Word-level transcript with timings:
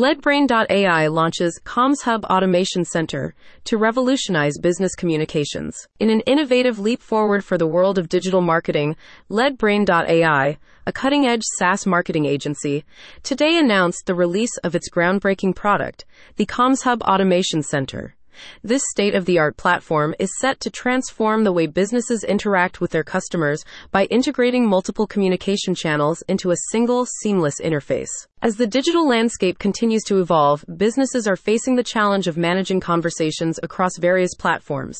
LeadBrain.ai 0.00 1.08
launches 1.08 1.60
Comms 1.62 2.00
Hub 2.04 2.24
Automation 2.24 2.86
Center 2.86 3.34
to 3.64 3.76
revolutionize 3.76 4.56
business 4.56 4.94
communications. 4.94 5.76
In 5.98 6.08
an 6.08 6.20
innovative 6.20 6.78
leap 6.78 7.02
forward 7.02 7.44
for 7.44 7.58
the 7.58 7.66
world 7.66 7.98
of 7.98 8.08
digital 8.08 8.40
marketing, 8.40 8.96
LeadBrain.ai, 9.30 10.56
a 10.86 10.92
cutting 10.92 11.26
edge 11.26 11.42
SaaS 11.58 11.84
marketing 11.84 12.24
agency, 12.24 12.82
today 13.22 13.58
announced 13.58 14.06
the 14.06 14.14
release 14.14 14.56
of 14.64 14.74
its 14.74 14.88
groundbreaking 14.88 15.54
product, 15.54 16.06
the 16.36 16.46
Comms 16.46 16.84
Hub 16.84 17.02
Automation 17.02 17.62
Center. 17.62 18.16
This 18.62 18.82
state 18.90 19.14
of 19.14 19.24
the 19.24 19.38
art 19.38 19.56
platform 19.56 20.14
is 20.18 20.30
set 20.38 20.60
to 20.60 20.70
transform 20.70 21.44
the 21.44 21.52
way 21.52 21.66
businesses 21.66 22.24
interact 22.24 22.80
with 22.80 22.90
their 22.90 23.04
customers 23.04 23.64
by 23.90 24.04
integrating 24.06 24.66
multiple 24.66 25.06
communication 25.06 25.74
channels 25.74 26.22
into 26.28 26.50
a 26.50 26.56
single, 26.70 27.06
seamless 27.06 27.60
interface. 27.60 28.10
As 28.42 28.56
the 28.56 28.66
digital 28.66 29.06
landscape 29.06 29.58
continues 29.58 30.02
to 30.04 30.20
evolve, 30.20 30.64
businesses 30.76 31.26
are 31.26 31.36
facing 31.36 31.76
the 31.76 31.82
challenge 31.82 32.26
of 32.26 32.36
managing 32.36 32.80
conversations 32.80 33.60
across 33.62 33.98
various 33.98 34.34
platforms. 34.34 34.98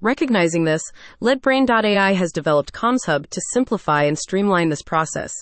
Recognizing 0.00 0.64
this, 0.64 0.82
LeadBrain.ai 1.22 2.12
has 2.12 2.32
developed 2.32 2.72
CommsHub 2.72 3.30
to 3.30 3.40
simplify 3.52 4.02
and 4.02 4.18
streamline 4.18 4.68
this 4.68 4.82
process. 4.82 5.32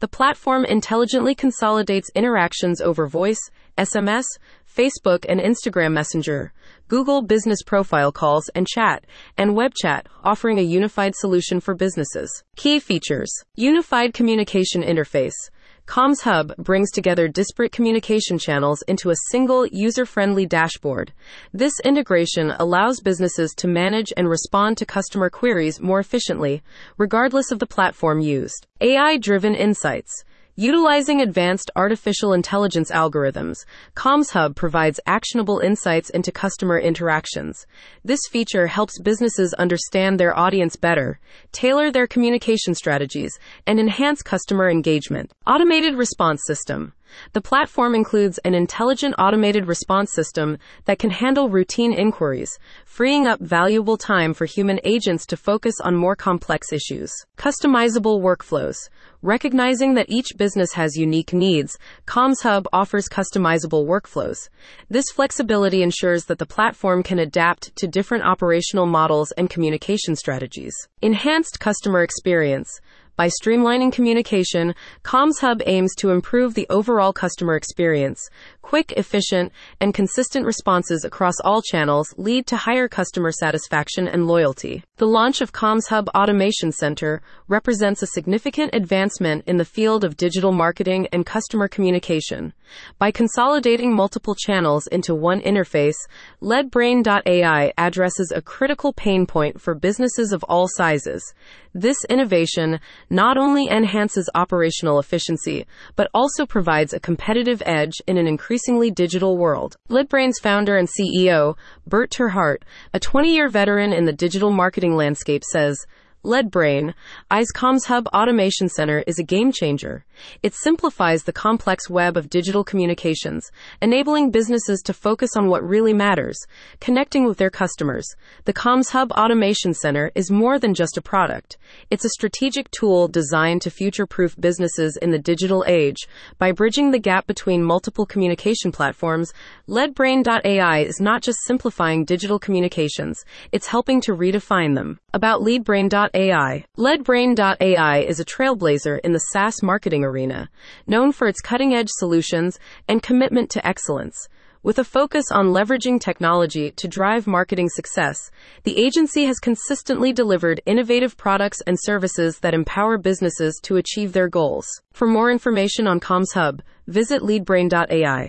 The 0.00 0.08
platform 0.08 0.64
intelligently 0.64 1.34
consolidates 1.34 2.10
interactions 2.14 2.80
over 2.80 3.06
voice, 3.06 3.38
SMS, 3.76 4.24
Facebook 4.66 5.26
and 5.28 5.38
Instagram 5.38 5.92
Messenger, 5.92 6.54
Google 6.88 7.20
Business 7.20 7.62
Profile 7.62 8.10
calls 8.10 8.48
and 8.54 8.66
chat, 8.66 9.04
and 9.36 9.54
web 9.54 9.74
chat, 9.74 10.06
offering 10.24 10.58
a 10.58 10.62
unified 10.62 11.14
solution 11.14 11.60
for 11.60 11.74
businesses. 11.74 12.42
Key 12.56 12.80
features 12.80 13.30
Unified 13.56 14.14
Communication 14.14 14.82
Interface. 14.82 15.50
Comms 15.86 16.22
Hub 16.22 16.54
brings 16.56 16.90
together 16.90 17.26
disparate 17.26 17.72
communication 17.72 18.38
channels 18.38 18.82
into 18.86 19.10
a 19.10 19.16
single 19.30 19.66
user 19.66 20.06
friendly 20.06 20.46
dashboard. 20.46 21.12
This 21.52 21.80
integration 21.84 22.52
allows 22.58 23.00
businesses 23.00 23.52
to 23.56 23.66
manage 23.66 24.12
and 24.16 24.28
respond 24.28 24.78
to 24.78 24.86
customer 24.86 25.30
queries 25.30 25.80
more 25.80 25.98
efficiently, 25.98 26.62
regardless 26.96 27.50
of 27.50 27.58
the 27.58 27.66
platform 27.66 28.20
used. 28.20 28.66
AI 28.80 29.16
driven 29.18 29.54
insights. 29.54 30.24
Utilizing 30.60 31.22
advanced 31.22 31.70
artificial 31.74 32.34
intelligence 32.34 32.90
algorithms, 32.90 33.64
CommsHub 33.96 34.54
provides 34.54 35.00
actionable 35.06 35.60
insights 35.60 36.10
into 36.10 36.30
customer 36.30 36.78
interactions. 36.78 37.66
This 38.04 38.20
feature 38.30 38.66
helps 38.66 39.00
businesses 39.00 39.54
understand 39.54 40.20
their 40.20 40.38
audience 40.38 40.76
better, 40.76 41.18
tailor 41.52 41.90
their 41.90 42.06
communication 42.06 42.74
strategies, 42.74 43.32
and 43.66 43.80
enhance 43.80 44.20
customer 44.20 44.68
engagement. 44.68 45.32
Automated 45.46 45.94
Response 45.94 46.42
System 46.46 46.92
the 47.32 47.40
platform 47.40 47.94
includes 47.94 48.38
an 48.38 48.54
intelligent 48.54 49.14
automated 49.18 49.66
response 49.66 50.12
system 50.12 50.58
that 50.84 50.98
can 50.98 51.10
handle 51.10 51.48
routine 51.48 51.92
inquiries, 51.92 52.58
freeing 52.84 53.26
up 53.26 53.40
valuable 53.40 53.96
time 53.96 54.34
for 54.34 54.44
human 54.44 54.80
agents 54.84 55.26
to 55.26 55.36
focus 55.36 55.74
on 55.82 55.94
more 55.94 56.16
complex 56.16 56.72
issues. 56.72 57.12
Customizable 57.36 58.20
workflows. 58.20 58.88
Recognizing 59.22 59.94
that 59.94 60.08
each 60.08 60.36
business 60.38 60.72
has 60.72 60.96
unique 60.96 61.34
needs, 61.34 61.76
CommsHub 62.06 62.64
offers 62.72 63.08
customizable 63.08 63.86
workflows. 63.86 64.48
This 64.88 65.04
flexibility 65.14 65.82
ensures 65.82 66.24
that 66.24 66.38
the 66.38 66.46
platform 66.46 67.02
can 67.02 67.18
adapt 67.18 67.76
to 67.76 67.86
different 67.86 68.24
operational 68.24 68.86
models 68.86 69.30
and 69.32 69.50
communication 69.50 70.16
strategies. 70.16 70.74
Enhanced 71.02 71.60
customer 71.60 72.02
experience. 72.02 72.80
By 73.20 73.28
streamlining 73.28 73.92
communication, 73.92 74.74
CommsHub 75.04 75.60
aims 75.66 75.94
to 75.96 76.08
improve 76.08 76.54
the 76.54 76.66
overall 76.70 77.12
customer 77.12 77.54
experience. 77.54 78.30
Quick, 78.62 78.92
efficient, 78.92 79.52
and 79.80 79.94
consistent 79.94 80.46
responses 80.46 81.04
across 81.04 81.34
all 81.42 81.62
channels 81.62 82.14
lead 82.16 82.46
to 82.46 82.56
higher 82.56 82.88
customer 82.88 83.32
satisfaction 83.32 84.06
and 84.06 84.26
loyalty. 84.26 84.84
The 84.98 85.06
launch 85.06 85.40
of 85.40 85.52
CommsHub 85.52 86.08
Automation 86.14 86.70
Center 86.70 87.22
represents 87.48 88.02
a 88.02 88.06
significant 88.06 88.74
advancement 88.74 89.44
in 89.46 89.56
the 89.56 89.64
field 89.64 90.04
of 90.04 90.16
digital 90.16 90.52
marketing 90.52 91.08
and 91.10 91.26
customer 91.26 91.68
communication. 91.68 92.52
By 92.98 93.10
consolidating 93.10 93.92
multiple 93.92 94.36
channels 94.36 94.86
into 94.86 95.14
one 95.14 95.40
interface, 95.40 95.96
LeadBrain.ai 96.40 97.72
addresses 97.76 98.30
a 98.32 98.42
critical 98.42 98.92
pain 98.92 99.26
point 99.26 99.60
for 99.60 99.74
businesses 99.74 100.32
of 100.32 100.44
all 100.44 100.68
sizes. 100.68 101.34
This 101.74 101.96
innovation 102.08 102.78
not 103.08 103.36
only 103.36 103.68
enhances 103.68 104.30
operational 104.34 104.98
efficiency, 104.98 105.66
but 105.96 106.10
also 106.14 106.44
provides 106.44 106.92
a 106.92 107.00
competitive 107.00 107.62
edge 107.64 107.94
in 108.06 108.16
an 108.16 108.26
increasingly 108.26 108.49
digital 108.90 109.36
world. 109.36 109.76
LeadBrain's 109.88 110.40
founder 110.40 110.76
and 110.76 110.88
CEO, 110.88 111.56
Bert 111.86 112.10
Terhart, 112.10 112.62
a 112.92 112.98
20 112.98 113.32
year 113.32 113.48
veteran 113.48 113.92
in 113.92 114.06
the 114.06 114.12
digital 114.12 114.50
marketing 114.50 114.96
landscape, 114.96 115.44
says, 115.52 115.78
LeadBrain, 116.22 116.92
is 117.32 117.50
Comms 117.56 117.86
Hub 117.86 118.06
Automation 118.08 118.68
Center 118.68 119.02
is 119.06 119.18
a 119.18 119.22
game 119.22 119.52
changer. 119.52 120.04
It 120.42 120.52
simplifies 120.54 121.22
the 121.22 121.32
complex 121.32 121.88
web 121.88 122.14
of 122.14 122.28
digital 122.28 122.62
communications, 122.62 123.50
enabling 123.80 124.30
businesses 124.30 124.82
to 124.82 124.92
focus 124.92 125.30
on 125.34 125.48
what 125.48 125.66
really 125.66 125.94
matters, 125.94 126.38
connecting 126.78 127.24
with 127.24 127.38
their 127.38 127.48
customers. 127.48 128.06
The 128.44 128.52
Comms 128.52 128.90
Hub 128.90 129.12
Automation 129.12 129.72
Center 129.72 130.12
is 130.14 130.30
more 130.30 130.58
than 130.58 130.74
just 130.74 130.98
a 130.98 131.02
product. 131.02 131.56
It's 131.88 132.04
a 132.04 132.10
strategic 132.10 132.70
tool 132.70 133.08
designed 133.08 133.62
to 133.62 133.70
future-proof 133.70 134.38
businesses 134.38 134.98
in 135.00 135.12
the 135.12 135.18
digital 135.18 135.64
age. 135.66 136.06
By 136.38 136.52
bridging 136.52 136.90
the 136.90 136.98
gap 136.98 137.26
between 137.26 137.64
multiple 137.64 138.04
communication 138.04 138.72
platforms, 138.72 139.32
LeadBrain.ai 139.70 140.80
is 140.80 141.00
not 141.00 141.22
just 141.22 141.38
simplifying 141.46 142.04
digital 142.04 142.38
communications, 142.38 143.24
it's 143.52 143.68
helping 143.68 144.02
to 144.02 144.12
redefine 144.14 144.74
them. 144.74 145.00
About 145.14 145.40
LeadBrain.ai 145.40 146.09
LeadBrain.ai. 146.14 146.64
LeadBrain.ai 146.76 147.98
is 147.98 148.20
a 148.20 148.24
trailblazer 148.24 148.98
in 149.04 149.12
the 149.12 149.18
SaaS 149.32 149.62
marketing 149.62 150.04
arena, 150.04 150.48
known 150.86 151.12
for 151.12 151.28
its 151.28 151.40
cutting 151.40 151.74
edge 151.74 151.88
solutions 151.90 152.58
and 152.88 153.02
commitment 153.02 153.50
to 153.50 153.66
excellence. 153.66 154.28
With 154.62 154.78
a 154.78 154.84
focus 154.84 155.24
on 155.32 155.54
leveraging 155.54 156.00
technology 156.00 156.70
to 156.72 156.86
drive 156.86 157.26
marketing 157.26 157.70
success, 157.70 158.30
the 158.64 158.78
agency 158.78 159.24
has 159.24 159.38
consistently 159.38 160.12
delivered 160.12 160.60
innovative 160.66 161.16
products 161.16 161.62
and 161.66 161.78
services 161.80 162.40
that 162.40 162.52
empower 162.52 162.98
businesses 162.98 163.58
to 163.62 163.76
achieve 163.76 164.12
their 164.12 164.28
goals. 164.28 164.66
For 164.92 165.06
more 165.06 165.30
information 165.30 165.86
on 165.86 165.98
Comms 165.98 166.34
Hub, 166.34 166.60
visit 166.86 167.22
leadbrain.ai. 167.22 168.28